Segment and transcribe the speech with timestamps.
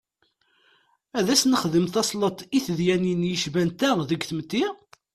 [1.19, 4.65] Ad as-nexdem tasleḍt i tedyanin yecban ta deg tmetti?